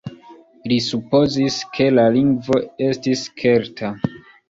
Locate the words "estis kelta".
2.91-3.97